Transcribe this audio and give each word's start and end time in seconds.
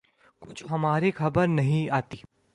کچھ 0.41 0.63
ہماری 0.71 1.11
خبر 1.11 1.47
نہیں 1.47 1.89
آتی 1.89 2.17